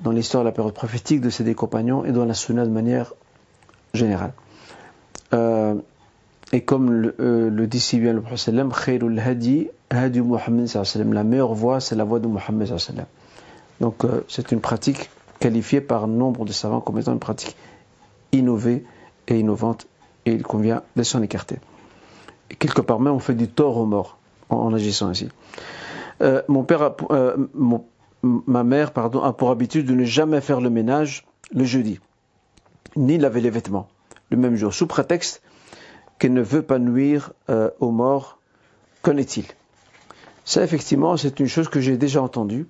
[0.00, 2.70] dans l'histoire de la période prophétique de ces des compagnons et dans la sunna de
[2.70, 3.12] manière
[3.94, 4.32] générale.
[5.32, 5.74] Euh,
[6.52, 10.68] Et comme le, euh, le dit si bien le prophète Khairul hadi hadi Muhammad
[11.12, 12.68] la meilleure voie c'est la voie de Muhammad
[13.80, 17.56] Donc c'est une pratique qualifiée par nombre de savants comme étant une pratique
[18.32, 18.84] innovée
[19.26, 19.86] et innovante
[20.26, 21.58] et il convient de s'en écarter.
[22.50, 25.28] Et quelque part même on fait du tort aux morts en, agissant ainsi.
[26.20, 27.36] Euh, mon père euh,
[28.22, 32.00] ma mère pardon, a pour habitude de ne jamais faire le ménage le jeudi,
[32.96, 33.88] ni laver les vêtements
[34.30, 35.42] le même jour, sous prétexte
[36.18, 38.38] qu'elle ne veut pas nuire euh, aux morts.
[39.02, 39.44] Qu'en est-il?
[40.44, 42.66] Ça, effectivement, c'est une chose que j'ai déjà entendue.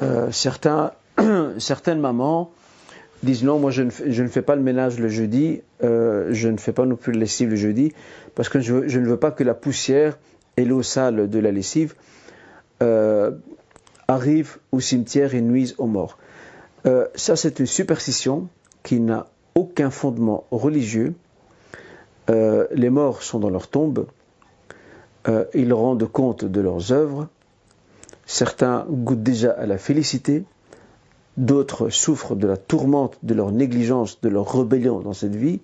[1.58, 2.50] Certaines mamans
[3.22, 6.84] disent non, moi je ne, fais, pas le ménage le jeudi, je ne fais pas
[6.84, 7.92] non plus le lessive le jeudi,
[8.34, 10.18] parce que je, ne veux pas que la poussière
[10.58, 11.94] et l'eau sale de la lessive
[14.08, 16.18] arrivent au cimetière et nuisent aux morts.
[17.14, 18.48] ça, c'est une superstition
[18.82, 19.26] qui n'a
[19.58, 21.14] aucun fondement religieux.
[22.30, 24.06] Euh, les morts sont dans leur tombe,
[25.28, 27.28] euh, ils rendent compte de leurs œuvres,
[28.26, 30.44] certains goûtent déjà à la félicité,
[31.36, 35.60] d'autres souffrent de la tourmente de leur négligence, de leur rébellion dans cette vie.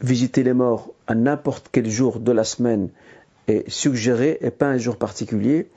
[0.00, 2.88] Visiter les morts à n'importe quel jour de la semaine
[3.68, 5.68] suggéré et pas un jour particulier.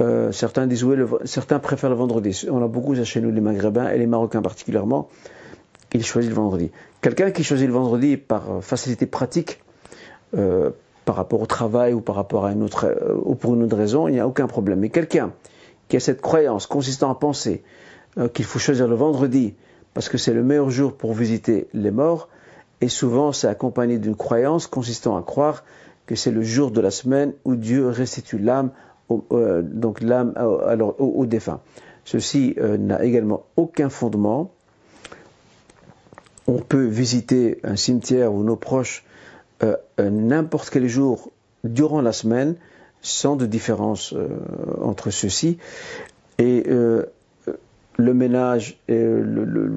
[0.00, 2.46] Euh, certains disent oui, certains préfèrent le vendredi.
[2.50, 5.08] On a beaucoup ça chez nous, les Maghrébins et les Marocains particulièrement
[5.94, 6.70] il choisit le vendredi.
[7.00, 9.60] Quelqu'un qui choisit le vendredi par facilité pratique,
[10.36, 10.70] euh,
[11.06, 13.76] par rapport au travail ou par rapport à une autre, euh, ou pour une autre
[13.76, 14.80] raison, il n'y a aucun problème.
[14.80, 15.32] Mais quelqu'un
[15.88, 17.62] qui a cette croyance consistant à penser
[18.34, 19.54] qu'il faut choisir le vendredi
[19.94, 22.28] parce que c'est le meilleur jour pour visiter les morts,
[22.80, 25.64] et souvent c'est accompagné d'une croyance consistant à croire
[26.08, 28.70] que c'est le jour de la semaine où Dieu restitue l'âme,
[29.10, 30.34] donc l'âme
[30.98, 31.60] au, défunt.
[32.04, 34.50] Ceci n'a également aucun fondement
[36.48, 39.04] on peut visiter un cimetière ou nos proches
[39.62, 41.30] euh, euh, n'importe quel jour
[41.62, 42.56] durant la semaine
[43.02, 44.28] sans de différence euh,
[44.80, 45.58] entre ceux-ci.
[46.38, 49.04] Et le ménage et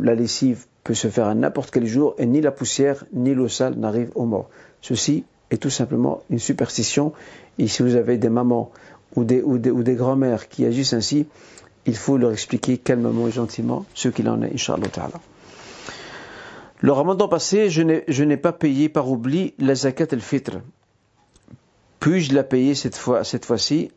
[0.03, 3.47] la lessive peut se faire à n'importe quel jour et ni la poussière ni l'eau
[3.47, 4.51] sale n'arrivent aux morts.
[4.81, 7.13] Ceci est tout simplement une superstition.
[7.59, 8.71] Et si vous avez des mamans
[9.15, 11.27] ou des, ou des, ou des grands-mères qui agissent ainsi,
[11.85, 15.19] il faut leur expliquer calmement et gentiment ce qu'il en est, Inch'Allah Ta'ala.
[16.79, 20.61] Le ramadan passé, je n'ai pas payé par oubli la zakat al-fitr.
[21.99, 23.91] Puis-je la payer cette fois, cette fois-ci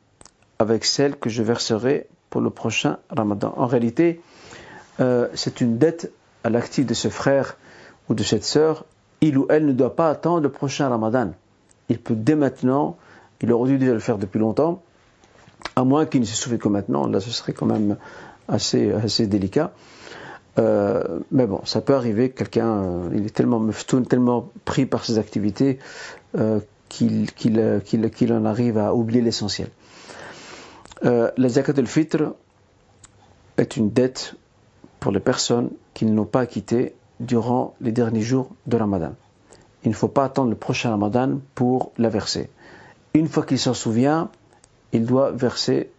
[0.59, 3.55] avec celle que je verserai pour le prochain ramadan?
[3.57, 4.21] En réalité,
[5.01, 6.13] euh, c'est une dette
[6.43, 7.57] à l'actif de ce frère
[8.11, 8.85] ou de cette sœur.
[9.23, 11.33] Il ou elle ne doit pas attendre le prochain ramadan.
[11.89, 12.97] Il peut dès maintenant,
[13.41, 14.83] il aurait dû déjà le faire depuis longtemps,
[15.77, 17.07] à moins qu'il ne se souvienne que maintenant.
[17.07, 17.97] Là, ce serait quand même
[18.49, 19.73] assez, assez délicat.
[20.59, 25.05] Euh, mais bon, ça peut arriver quelqu'un, euh, il est tellement meftoun, tellement pris par
[25.05, 25.79] ses activités
[26.39, 29.69] euh, qu'il en arrive à oublier l'essentiel.
[31.03, 32.35] la zakat al-fitr
[33.57, 34.37] est une dette
[35.01, 39.13] pour les personnes qui n'ont pas acquitté durant les derniers jours de Ramadan.
[39.85, 42.51] Il ne faut pas attendre le prochain Ramadan pour la verser.
[43.15, 44.31] Une fois qu'il s'en souvient,
[44.93, 45.91] il doit verser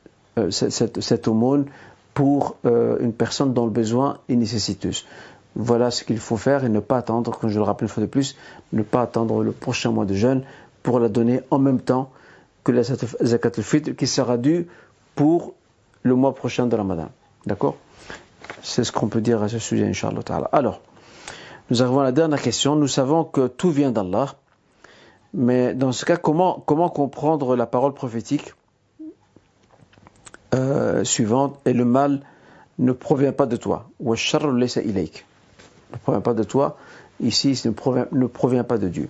[0.50, 1.66] cette, cette, cette aumône
[2.14, 5.06] pour euh, une personne dont le besoin est nécessiteuse.
[5.56, 8.02] Voilà ce qu'il faut faire et ne pas attendre, comme je le rappelle une fois
[8.02, 8.36] de plus,
[8.74, 10.44] ne pas attendre le prochain mois de jeûne
[10.82, 12.10] pour la donner en même temps
[12.64, 14.68] que la zakat al-fitr qui sera due
[15.16, 15.54] pour
[16.04, 17.10] le mois prochain de Ramadan.
[17.46, 17.76] D'accord?
[18.64, 20.22] C'est ce qu'on peut dire à ce sujet, Inch'Allah.
[20.52, 20.82] Alors,
[21.70, 22.76] nous arrivons à la dernière question.
[22.76, 24.36] Nous savons que tout vient d'Allah.
[25.34, 28.54] Mais dans ce cas, comment, comprendre la parole prophétique
[30.54, 32.22] euh, suivante, et le mal
[32.80, 33.90] ne provient pas de toi.
[34.00, 34.16] Ne
[36.02, 36.78] provient pas de toi.
[37.20, 37.72] Ici, ne
[38.12, 39.10] ne provient pas de Dieu.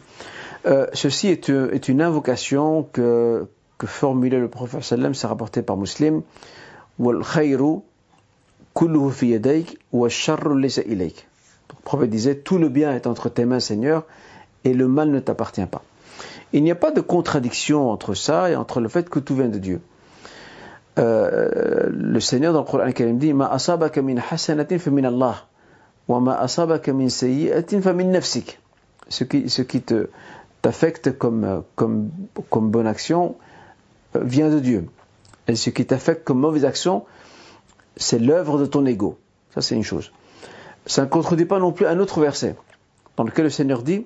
[0.65, 1.47] Euh, ceci est,
[1.87, 3.47] une invocation que,
[3.83, 6.23] formulait le prophète c'est rapporté par Muslim.
[6.99, 7.21] Le
[11.83, 14.03] prophète disait, tout le bien est entre tes mains, Seigneur,
[14.63, 15.83] et le mal ne t'appartient pas.
[16.53, 19.49] Il n'y a pas de contradiction entre ça et entre le fait que tout vient
[19.49, 19.81] de Dieu.
[20.97, 25.45] Euh, le Seigneur dans le Coran dit Ma asabaka min hasanatin fa min Allah
[26.07, 28.59] wa ma asabaka min sayyi'atin fa nafsik.
[29.09, 30.07] Ce qui, ce qui te
[30.61, 32.09] t'affecte comme, comme,
[32.49, 33.35] comme bonne action
[34.15, 34.87] euh, vient de Dieu.
[35.47, 37.05] Et ce qui t'affecte comme mauvaise action,
[37.97, 39.19] c'est l'œuvre de ton ego.
[39.53, 40.11] Ça, c'est une chose.
[40.85, 42.55] Ça ne contredit pas non plus un autre verset,
[43.17, 44.05] dans lequel le Seigneur dit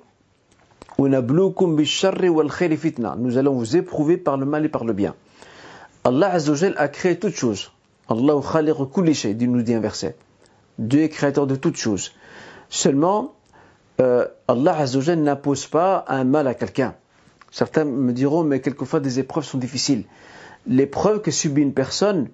[0.98, 1.54] Nous allons
[3.54, 5.16] vous éprouver par le mal et par le bien.
[6.06, 7.72] Allah Azzawajal a créé toutes choses.
[8.08, 10.16] Allah khaliq kulli shay, dit nous dit un verset.
[10.78, 12.14] Dieu est créateur de toutes choses.
[12.70, 13.34] Seulement,
[14.00, 16.96] euh, Allah Azzawajal n'impose pas un mal à quelqu'un.
[17.52, 20.06] Certains me diront, mais quelquefois des épreuves sont difficiles.
[20.66, 22.30] L'épreuve que subit une personne,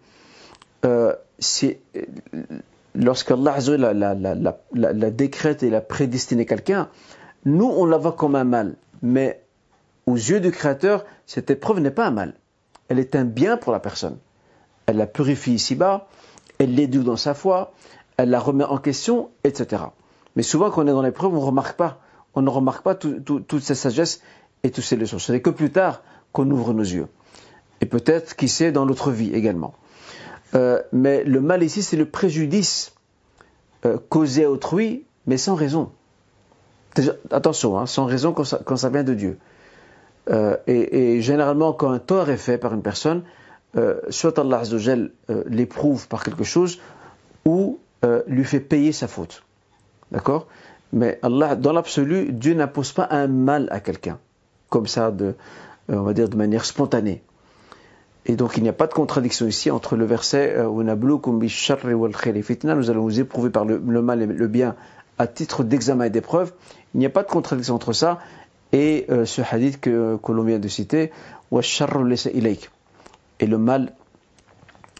[0.85, 1.79] euh, c'est
[2.95, 6.89] lorsqu'Allah la, la, la, la, décrète et la prédestiné quelqu'un,
[7.45, 8.75] nous on la voit comme un mal.
[9.01, 9.41] Mais
[10.05, 12.33] aux yeux du Créateur, cette épreuve n'est pas un mal.
[12.87, 14.17] Elle est un bien pour la personne.
[14.85, 16.07] Elle la purifie ici-bas,
[16.59, 17.73] elle l'éduque dans sa foi,
[18.17, 19.83] elle la remet en question, etc.
[20.35, 21.99] Mais souvent, quand on est dans l'épreuve, on ne remarque pas.
[22.35, 24.21] On ne remarque pas toute cette sagesse
[24.63, 25.19] et toutes ces leçons.
[25.19, 27.07] Ce n'est que plus tard qu'on ouvre nos yeux.
[27.81, 29.73] Et peut-être, qui sait, dans notre vie également.
[30.53, 32.93] Euh, mais le mal ici, c'est le préjudice
[33.85, 35.91] euh, causé à autrui, mais sans raison.
[37.31, 38.43] attention, hein, sans raison quand
[38.77, 39.37] ça, vient de Dieu.
[40.29, 43.23] Euh, et, généralement, quand un tort est fait par une personne,
[44.09, 44.63] soit Allah
[45.47, 46.79] l'éprouve par quelque chose,
[47.43, 47.77] ou
[48.25, 49.43] lui fait payer sa faute.
[50.11, 50.47] D'accord?
[50.93, 54.17] Mais Allah, dans l'absolu, Dieu n'impose pas un mal à quelqu'un,
[54.69, 55.11] comme ça,
[55.89, 57.21] on va dire de manière spontanée.
[58.25, 60.89] Et donc il n'y a pas de contradiction ici entre le verset euh, nous
[62.89, 64.75] allons vous éprouver par le, mal et le bien
[65.17, 66.53] à titre d'examen et d'épreuve.
[66.93, 68.19] Il n'y a pas de contradiction entre ça
[68.71, 71.11] et euh, ce hadith que, que l'on vient de citer
[73.39, 73.93] et le mal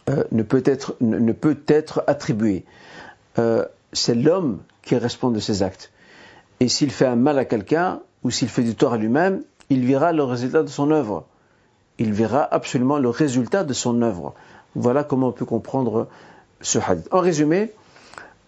[0.09, 2.63] euh, ne, peut être, ne, peut être attribué.
[3.91, 5.91] c'est l'homme qui répond de ses actes.
[6.59, 9.85] Et s'il fait un mal à quelqu'un ou s'il fait du tort à lui-même, il
[9.85, 11.25] verra le résultat de son œuvre
[11.97, 14.33] il verra absolument le résultat de son œuvre.
[14.75, 16.07] Voilà comment on peut comprendre
[16.61, 17.07] ce hadith.
[17.11, 17.71] En résumé,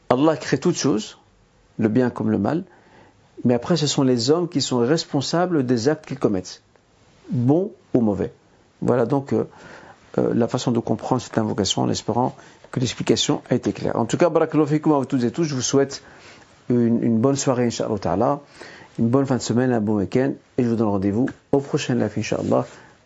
[0.09, 1.17] Allah crée toutes choses,
[1.77, 2.63] le bien comme le mal,
[3.45, 6.61] mais après ce sont les hommes qui sont responsables des actes qu'ils commettent,
[7.29, 8.33] bons ou mauvais.
[8.81, 9.47] Voilà donc euh,
[10.17, 12.35] euh, la façon de comprendre cette invocation en espérant
[12.71, 13.95] que l'explication a été claire.
[13.95, 16.03] En tout cas, barakallahu à tous et tous, je vous souhaite
[16.69, 18.41] une, bonne soirée, inshallah
[18.99, 21.95] une bonne fin de semaine, un bon week-end, et je vous donne rendez-vous au prochain
[21.95, 22.65] live, inshallah.